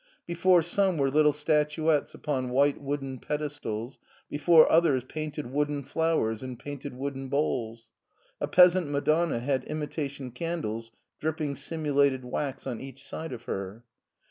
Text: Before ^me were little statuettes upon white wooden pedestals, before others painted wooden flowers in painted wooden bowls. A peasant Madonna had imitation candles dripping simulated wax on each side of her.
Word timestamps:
Before 0.25 0.61
^me 0.61 0.97
were 0.97 1.11
little 1.11 1.31
statuettes 1.31 2.15
upon 2.15 2.49
white 2.49 2.81
wooden 2.81 3.19
pedestals, 3.19 3.99
before 4.31 4.67
others 4.71 5.03
painted 5.03 5.51
wooden 5.51 5.83
flowers 5.83 6.41
in 6.41 6.57
painted 6.57 6.95
wooden 6.95 7.29
bowls. 7.29 7.87
A 8.39 8.47
peasant 8.47 8.89
Madonna 8.89 9.37
had 9.39 9.63
imitation 9.65 10.31
candles 10.31 10.91
dripping 11.19 11.53
simulated 11.53 12.25
wax 12.25 12.65
on 12.65 12.79
each 12.79 13.03
side 13.03 13.31
of 13.31 13.43
her. 13.43 13.83